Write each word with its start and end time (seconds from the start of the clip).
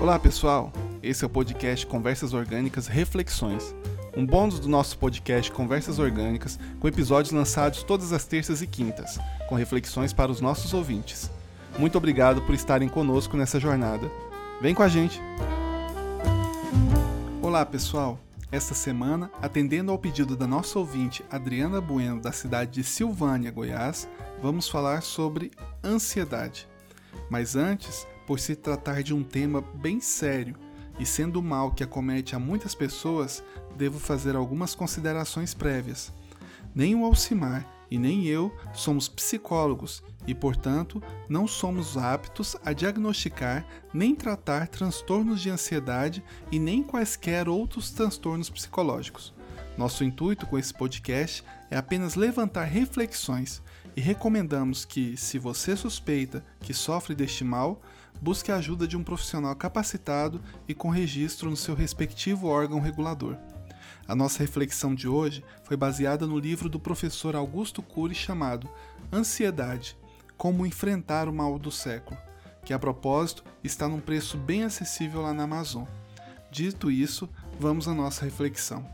Olá 0.00 0.16
pessoal, 0.16 0.72
esse 1.02 1.24
é 1.24 1.26
o 1.26 1.30
podcast 1.30 1.84
Conversas 1.84 2.32
Orgânicas 2.32 2.86
Reflexões, 2.86 3.74
um 4.16 4.24
bônus 4.24 4.60
do 4.60 4.68
nosso 4.68 4.96
podcast 4.96 5.50
Conversas 5.50 5.98
Orgânicas, 5.98 6.56
com 6.78 6.86
episódios 6.86 7.32
lançados 7.32 7.82
todas 7.82 8.12
as 8.12 8.24
terças 8.24 8.62
e 8.62 8.66
quintas, 8.68 9.18
com 9.48 9.56
reflexões 9.56 10.12
para 10.12 10.30
os 10.30 10.40
nossos 10.40 10.72
ouvintes. 10.72 11.28
Muito 11.76 11.98
obrigado 11.98 12.40
por 12.42 12.54
estarem 12.54 12.88
conosco 12.88 13.36
nessa 13.36 13.58
jornada. 13.58 14.08
Vem 14.62 14.72
com 14.72 14.84
a 14.84 14.88
gente! 14.88 15.20
Olá 17.42 17.66
pessoal, 17.66 18.20
esta 18.52 18.74
semana, 18.74 19.28
atendendo 19.42 19.90
ao 19.90 19.98
pedido 19.98 20.36
da 20.36 20.46
nossa 20.46 20.78
ouvinte 20.78 21.24
Adriana 21.28 21.80
Bueno, 21.80 22.20
da 22.20 22.30
cidade 22.30 22.70
de 22.70 22.84
Silvânia, 22.84 23.50
Goiás, 23.50 24.08
vamos 24.40 24.68
falar 24.68 25.02
sobre 25.02 25.50
ansiedade. 25.82 26.68
Mas 27.28 27.56
antes, 27.56 28.06
por 28.28 28.38
se 28.38 28.54
tratar 28.54 29.02
de 29.02 29.14
um 29.14 29.24
tema 29.24 29.62
bem 29.62 30.00
sério 30.00 30.54
e 31.00 31.06
sendo 31.06 31.40
o 31.40 31.42
mal 31.42 31.72
que 31.72 31.82
acomete 31.82 32.36
a 32.36 32.38
muitas 32.38 32.74
pessoas, 32.74 33.42
devo 33.74 33.98
fazer 33.98 34.36
algumas 34.36 34.74
considerações 34.74 35.54
prévias. 35.54 36.12
Nem 36.74 36.94
o 36.94 37.06
Alcimar 37.06 37.66
e 37.90 37.98
nem 37.98 38.26
eu 38.26 38.54
somos 38.74 39.08
psicólogos 39.08 40.02
e, 40.26 40.34
portanto, 40.34 41.02
não 41.26 41.46
somos 41.46 41.96
aptos 41.96 42.54
a 42.62 42.74
diagnosticar 42.74 43.66
nem 43.94 44.14
tratar 44.14 44.68
transtornos 44.68 45.40
de 45.40 45.48
ansiedade 45.48 46.22
e 46.52 46.58
nem 46.58 46.82
quaisquer 46.82 47.48
outros 47.48 47.90
transtornos 47.90 48.50
psicológicos. 48.50 49.32
Nosso 49.78 50.04
intuito 50.04 50.46
com 50.46 50.58
esse 50.58 50.74
podcast 50.74 51.42
é 51.70 51.78
apenas 51.78 52.14
levantar 52.14 52.64
reflexões 52.64 53.62
e 53.96 54.02
recomendamos 54.02 54.84
que, 54.84 55.16
se 55.16 55.38
você 55.38 55.74
suspeita 55.74 56.44
que 56.60 56.74
sofre 56.74 57.14
deste 57.14 57.42
mal, 57.42 57.80
busque 58.20 58.50
a 58.50 58.56
ajuda 58.56 58.86
de 58.86 58.96
um 58.96 59.02
profissional 59.02 59.54
capacitado 59.54 60.40
e 60.66 60.74
com 60.74 60.90
registro 60.90 61.50
no 61.50 61.56
seu 61.56 61.74
respectivo 61.74 62.46
órgão 62.46 62.80
regulador. 62.80 63.36
A 64.06 64.14
nossa 64.14 64.40
reflexão 64.40 64.94
de 64.94 65.06
hoje 65.06 65.44
foi 65.62 65.76
baseada 65.76 66.26
no 66.26 66.38
livro 66.38 66.68
do 66.68 66.80
professor 66.80 67.36
Augusto 67.36 67.82
Cury 67.82 68.14
chamado 68.14 68.68
Ansiedade: 69.12 69.96
Como 70.36 70.66
enfrentar 70.66 71.28
o 71.28 71.32
mal 71.32 71.58
do 71.58 71.70
século, 71.70 72.18
que 72.64 72.72
a 72.72 72.78
propósito 72.78 73.44
está 73.62 73.88
num 73.88 74.00
preço 74.00 74.36
bem 74.36 74.64
acessível 74.64 75.22
lá 75.22 75.32
na 75.32 75.44
Amazon. 75.44 75.84
Dito 76.50 76.90
isso, 76.90 77.28
vamos 77.58 77.86
à 77.86 77.94
nossa 77.94 78.24
reflexão. 78.24 78.88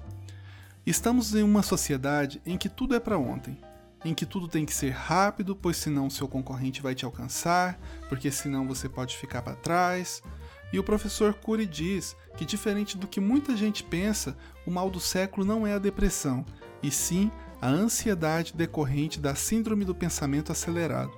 Estamos 0.84 1.34
em 1.34 1.42
uma 1.42 1.62
sociedade 1.62 2.42
em 2.44 2.58
que 2.58 2.68
tudo 2.68 2.94
é 2.94 3.00
para 3.00 3.18
ontem 3.18 3.56
em 4.04 4.12
que 4.14 4.26
tudo 4.26 4.46
tem 4.46 4.66
que 4.66 4.74
ser 4.74 4.90
rápido, 4.90 5.56
pois 5.56 5.76
senão 5.76 6.10
seu 6.10 6.28
concorrente 6.28 6.82
vai 6.82 6.94
te 6.94 7.04
alcançar, 7.04 7.78
porque 8.08 8.30
senão 8.30 8.66
você 8.66 8.88
pode 8.88 9.16
ficar 9.16 9.42
para 9.42 9.56
trás. 9.56 10.22
E 10.72 10.78
o 10.78 10.84
professor 10.84 11.32
Cury 11.34 11.66
diz 11.66 12.16
que, 12.36 12.44
diferente 12.44 12.98
do 12.98 13.06
que 13.06 13.20
muita 13.20 13.56
gente 13.56 13.82
pensa, 13.82 14.36
o 14.66 14.70
mal 14.70 14.90
do 14.90 15.00
século 15.00 15.46
não 15.46 15.66
é 15.66 15.72
a 15.72 15.78
depressão, 15.78 16.44
e 16.82 16.90
sim 16.90 17.30
a 17.62 17.68
ansiedade 17.68 18.52
decorrente 18.54 19.18
da 19.18 19.34
síndrome 19.34 19.84
do 19.84 19.94
pensamento 19.94 20.52
acelerado. 20.52 21.12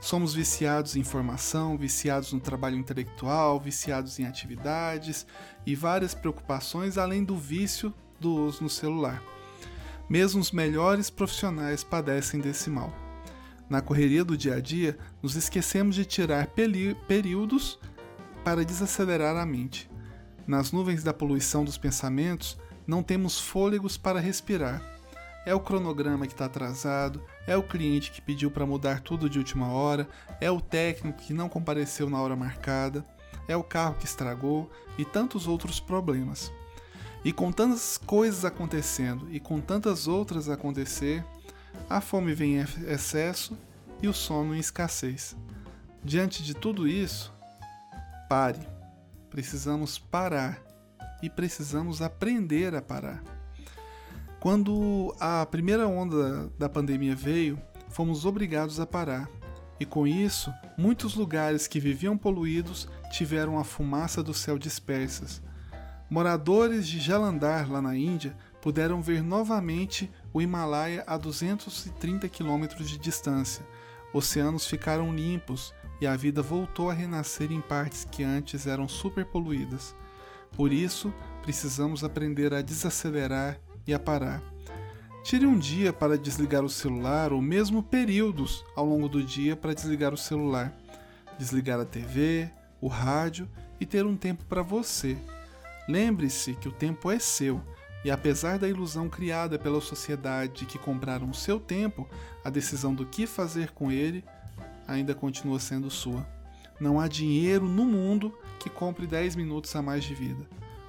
Somos 0.00 0.32
viciados 0.32 0.96
em 0.96 1.00
informação, 1.00 1.76
viciados 1.76 2.32
no 2.32 2.40
trabalho 2.40 2.76
intelectual, 2.76 3.60
viciados 3.60 4.18
em 4.18 4.26
atividades 4.26 5.26
e 5.66 5.74
várias 5.74 6.14
preocupações 6.14 6.96
além 6.96 7.24
do 7.24 7.36
vício 7.36 7.92
do 8.18 8.32
uso 8.34 8.62
no 8.62 8.70
celular. 8.70 9.22
Mesmo 10.08 10.40
os 10.40 10.50
melhores 10.50 11.10
profissionais 11.10 11.84
padecem 11.84 12.40
desse 12.40 12.70
mal. 12.70 12.92
Na 13.68 13.82
correria 13.82 14.24
do 14.24 14.36
dia 14.36 14.54
a 14.54 14.60
dia, 14.60 14.96
nos 15.22 15.36
esquecemos 15.36 15.94
de 15.94 16.04
tirar 16.06 16.48
períodos 17.06 17.78
para 18.42 18.64
desacelerar 18.64 19.36
a 19.36 19.44
mente. 19.44 19.90
Nas 20.46 20.72
nuvens 20.72 21.02
da 21.02 21.12
poluição 21.12 21.62
dos 21.62 21.76
pensamentos, 21.76 22.58
não 22.86 23.02
temos 23.02 23.38
fôlegos 23.38 23.98
para 23.98 24.18
respirar. 24.18 24.82
É 25.44 25.54
o 25.54 25.60
cronograma 25.60 26.26
que 26.26 26.32
está 26.32 26.46
atrasado, 26.46 27.22
é 27.46 27.54
o 27.54 27.62
cliente 27.62 28.10
que 28.10 28.22
pediu 28.22 28.50
para 28.50 28.64
mudar 28.64 29.00
tudo 29.00 29.28
de 29.28 29.38
última 29.38 29.68
hora, 29.68 30.08
é 30.40 30.50
o 30.50 30.60
técnico 30.60 31.22
que 31.22 31.34
não 31.34 31.50
compareceu 31.50 32.08
na 32.08 32.20
hora 32.20 32.34
marcada, 32.34 33.04
é 33.46 33.54
o 33.54 33.62
carro 33.62 33.96
que 33.96 34.06
estragou 34.06 34.70
e 34.96 35.04
tantos 35.04 35.46
outros 35.46 35.78
problemas. 35.78 36.50
E 37.24 37.32
com 37.32 37.50
tantas 37.50 37.98
coisas 37.98 38.44
acontecendo 38.44 39.28
e 39.30 39.40
com 39.40 39.60
tantas 39.60 40.06
outras 40.06 40.48
a 40.48 40.54
acontecer, 40.54 41.24
a 41.88 42.00
fome 42.00 42.32
vem 42.34 42.56
em 42.56 42.64
excesso 42.86 43.56
e 44.00 44.08
o 44.08 44.14
sono 44.14 44.54
em 44.54 44.58
escassez. 44.58 45.36
Diante 46.02 46.42
de 46.42 46.54
tudo 46.54 46.86
isso, 46.86 47.32
pare. 48.28 48.60
Precisamos 49.30 49.98
parar 49.98 50.62
e 51.22 51.28
precisamos 51.28 52.00
aprender 52.00 52.74
a 52.74 52.80
parar. 52.80 53.22
Quando 54.40 55.14
a 55.18 55.44
primeira 55.46 55.88
onda 55.88 56.48
da 56.58 56.68
pandemia 56.68 57.16
veio, 57.16 57.60
fomos 57.88 58.24
obrigados 58.24 58.78
a 58.78 58.86
parar. 58.86 59.28
E 59.80 59.84
com 59.84 60.06
isso, 60.06 60.52
muitos 60.76 61.14
lugares 61.14 61.66
que 61.66 61.80
viviam 61.80 62.16
poluídos 62.16 62.88
tiveram 63.10 63.58
a 63.58 63.64
fumaça 63.64 64.22
do 64.22 64.34
céu 64.34 64.58
dispersas, 64.58 65.42
Moradores 66.10 66.88
de 66.88 66.98
Jalandhar, 66.98 67.70
lá 67.70 67.82
na 67.82 67.94
Índia, 67.94 68.34
puderam 68.62 69.02
ver 69.02 69.22
novamente 69.22 70.10
o 70.32 70.40
Himalaia 70.40 71.04
a 71.06 71.18
230 71.18 72.26
quilômetros 72.30 72.88
de 72.88 72.96
distância. 72.96 73.66
Oceanos 74.12 74.66
ficaram 74.66 75.14
limpos 75.14 75.74
e 76.00 76.06
a 76.06 76.16
vida 76.16 76.40
voltou 76.40 76.88
a 76.88 76.94
renascer 76.94 77.52
em 77.52 77.60
partes 77.60 78.06
que 78.10 78.24
antes 78.24 78.66
eram 78.66 78.88
superpoluídas. 78.88 79.94
Por 80.56 80.72
isso, 80.72 81.12
precisamos 81.42 82.02
aprender 82.02 82.54
a 82.54 82.62
desacelerar 82.62 83.60
e 83.86 83.92
a 83.92 83.98
parar. 83.98 84.42
Tire 85.22 85.46
um 85.46 85.58
dia 85.58 85.92
para 85.92 86.16
desligar 86.16 86.64
o 86.64 86.70
celular 86.70 87.34
ou 87.34 87.42
mesmo 87.42 87.82
períodos 87.82 88.64
ao 88.74 88.86
longo 88.86 89.10
do 89.10 89.22
dia 89.22 89.54
para 89.54 89.74
desligar 89.74 90.14
o 90.14 90.18
celular, 90.18 90.74
desligar 91.38 91.78
a 91.78 91.84
TV, 91.84 92.50
o 92.80 92.88
rádio 92.88 93.46
e 93.78 93.84
ter 93.84 94.06
um 94.06 94.16
tempo 94.16 94.46
para 94.46 94.62
você 94.62 95.18
Lembre-se 95.88 96.54
que 96.54 96.68
o 96.68 96.72
tempo 96.72 97.10
é 97.10 97.18
seu, 97.18 97.62
e 98.04 98.10
apesar 98.10 98.58
da 98.58 98.68
ilusão 98.68 99.08
criada 99.08 99.58
pela 99.58 99.80
sociedade 99.80 100.60
de 100.60 100.66
que 100.66 100.78
compraram 100.78 101.30
o 101.30 101.34
seu 101.34 101.58
tempo, 101.58 102.06
a 102.44 102.50
decisão 102.50 102.94
do 102.94 103.06
que 103.06 103.26
fazer 103.26 103.70
com 103.72 103.90
ele 103.90 104.24
ainda 104.86 105.14
continua 105.14 105.58
sendo 105.58 105.90
sua. 105.90 106.26
Não 106.78 107.00
há 107.00 107.08
dinheiro 107.08 107.66
no 107.66 107.84
mundo 107.84 108.36
que 108.60 108.70
compre 108.70 109.06
10 109.06 109.34
minutos 109.34 109.74
a 109.74 109.82
mais 109.82 110.04
de 110.04 110.14
vida. 110.14 110.46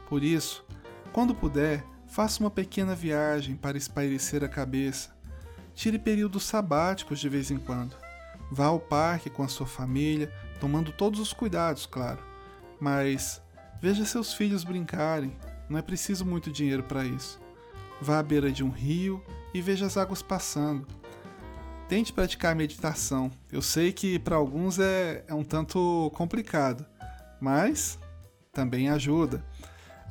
Por 0.08 0.24
isso, 0.24 0.66
quando 1.12 1.34
puder, 1.34 1.84
faça 2.06 2.42
uma 2.42 2.52
pequena 2.52 2.94
viagem 2.94 3.56
para 3.56 3.78
espairecer 3.78 4.44
a 4.44 4.50
cabeça. 4.50 5.16
Tire 5.74 5.98
períodos 5.98 6.44
sabáticos 6.44 7.20
de 7.20 7.30
vez 7.30 7.50
em 7.50 7.58
quando. 7.58 7.96
Vá 8.52 8.66
ao 8.66 8.80
parque 8.80 9.30
com 9.30 9.44
a 9.44 9.48
sua 9.48 9.68
família, 9.68 10.32
tomando 10.60 10.92
todos 10.92 11.20
os 11.20 11.34
cuidados, 11.34 11.86
claro. 11.86 12.20
Mas 12.80 13.42
Veja 13.82 14.04
seus 14.04 14.34
filhos 14.34 14.66
brincarem, 14.66 15.38
não 15.70 15.80
é 15.80 15.82
preciso 15.82 16.26
muito 16.26 16.52
dinheiro 16.52 16.84
para 16.84 17.06
isso. 17.06 17.40
Vá 18.02 18.20
à 18.20 18.24
beira 18.24 18.52
de 18.52 18.62
um 18.62 18.70
rio 18.70 19.24
e 19.54 19.62
veja 19.62 19.86
as 19.86 19.96
águas 19.96 20.22
passando. 20.22 20.86
Tente 21.88 22.12
praticar 22.12 22.54
meditação. 22.54 23.32
Eu 23.50 23.62
sei 23.62 23.94
que 23.94 24.20
para 24.20 24.36
alguns 24.36 24.80
é, 24.80 25.24
é 25.28 25.34
um 25.34 25.46
tanto 25.46 26.12
complicado, 26.14 26.86
mas 27.40 27.98
também 28.52 28.90
ajuda. 28.90 29.44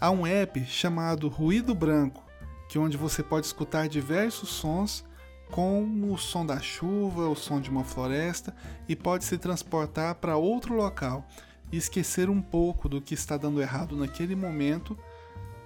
Há 0.00 0.10
um 0.10 0.26
app 0.26 0.64
chamado 0.64 1.28
Ruído 1.28 1.74
Branco, 1.74 2.24
que 2.70 2.78
é 2.78 2.80
onde 2.80 2.96
você 2.96 3.22
pode 3.22 3.44
escutar 3.44 3.86
diversos 3.86 4.48
sons 4.48 5.04
como 5.50 6.12
o 6.12 6.18
som 6.18 6.44
da 6.44 6.58
chuva, 6.58 7.28
o 7.28 7.36
som 7.36 7.60
de 7.60 7.68
uma 7.68 7.84
floresta 7.84 8.54
e 8.88 8.96
pode 8.96 9.24
se 9.24 9.36
transportar 9.36 10.14
para 10.14 10.36
outro 10.36 10.74
local 10.74 11.26
e 11.70 11.76
esquecer 11.76 12.30
um 12.30 12.40
pouco 12.40 12.88
do 12.88 13.00
que 13.00 13.14
está 13.14 13.36
dando 13.36 13.60
errado 13.60 13.96
naquele 13.96 14.34
momento 14.34 14.98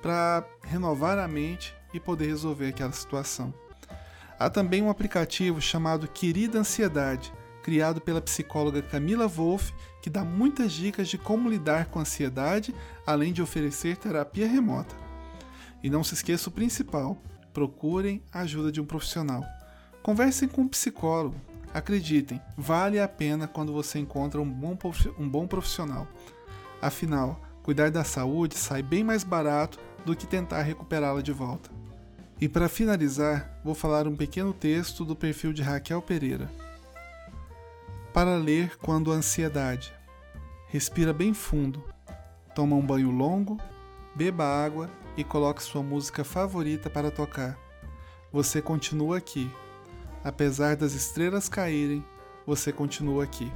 para 0.00 0.44
renovar 0.62 1.18
a 1.18 1.28
mente 1.28 1.74
e 1.94 2.00
poder 2.00 2.26
resolver 2.26 2.68
aquela 2.68 2.92
situação. 2.92 3.54
Há 4.38 4.50
também 4.50 4.82
um 4.82 4.90
aplicativo 4.90 5.60
chamado 5.60 6.08
Querida 6.08 6.58
Ansiedade, 6.58 7.32
criado 7.62 8.00
pela 8.00 8.20
psicóloga 8.20 8.82
Camila 8.82 9.28
Wolff, 9.28 9.72
que 10.02 10.10
dá 10.10 10.24
muitas 10.24 10.72
dicas 10.72 11.08
de 11.08 11.16
como 11.16 11.48
lidar 11.48 11.86
com 11.86 12.00
a 12.00 12.02
ansiedade, 12.02 12.74
além 13.06 13.32
de 13.32 13.40
oferecer 13.40 13.96
terapia 13.96 14.48
remota. 14.48 14.94
E 15.82 15.88
não 15.88 16.02
se 16.02 16.14
esqueça 16.14 16.48
o 16.48 16.52
principal: 16.52 17.16
procurem 17.52 18.22
a 18.32 18.40
ajuda 18.40 18.72
de 18.72 18.80
um 18.80 18.84
profissional. 18.84 19.44
Conversem 20.02 20.48
com 20.48 20.62
um 20.62 20.68
psicólogo, 20.68 21.36
Acreditem, 21.74 22.40
vale 22.56 23.00
a 23.00 23.08
pena 23.08 23.48
quando 23.48 23.72
você 23.72 23.98
encontra 23.98 24.40
um 24.40 24.50
bom, 24.50 24.76
um 25.18 25.28
bom 25.28 25.46
profissional. 25.46 26.06
Afinal, 26.80 27.40
cuidar 27.62 27.90
da 27.90 28.04
saúde 28.04 28.58
sai 28.58 28.82
bem 28.82 29.02
mais 29.02 29.24
barato 29.24 29.78
do 30.04 30.14
que 30.14 30.26
tentar 30.26 30.62
recuperá-la 30.62 31.22
de 31.22 31.32
volta. 31.32 31.70
E 32.40 32.48
para 32.48 32.68
finalizar, 32.68 33.60
vou 33.64 33.74
falar 33.74 34.06
um 34.06 34.16
pequeno 34.16 34.52
texto 34.52 35.04
do 35.04 35.14
perfil 35.14 35.52
de 35.52 35.62
Raquel 35.62 36.02
Pereira. 36.02 36.50
Para 38.12 38.36
ler 38.36 38.76
quando 38.78 39.12
a 39.12 39.14
ansiedade. 39.14 39.94
Respira 40.68 41.12
bem 41.12 41.32
fundo. 41.32 41.82
toma 42.54 42.76
um 42.76 42.84
banho 42.84 43.10
longo, 43.10 43.58
beba 44.14 44.44
água 44.44 44.90
e 45.16 45.24
coloque 45.24 45.62
sua 45.62 45.82
música 45.82 46.24
favorita 46.24 46.90
para 46.90 47.10
tocar. 47.10 47.56
Você 48.32 48.60
continua 48.60 49.18
aqui. 49.18 49.50
Apesar 50.24 50.76
das 50.76 50.94
estrelas 50.94 51.48
caírem, 51.48 52.04
você 52.46 52.72
continua 52.72 53.24
aqui. 53.24 53.50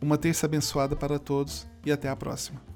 Uma 0.00 0.18
terça 0.18 0.46
abençoada 0.46 0.96
para 0.96 1.18
todos 1.18 1.66
e 1.84 1.92
até 1.92 2.08
a 2.08 2.16
próxima. 2.16 2.71